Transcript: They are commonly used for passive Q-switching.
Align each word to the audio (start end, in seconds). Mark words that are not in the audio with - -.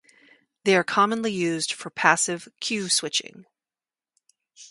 They 0.63 0.75
are 0.75 0.83
commonly 0.83 1.31
used 1.31 1.73
for 1.73 1.91
passive 1.91 2.47
Q-switching. 2.59 3.45